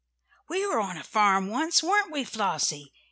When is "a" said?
0.97-1.03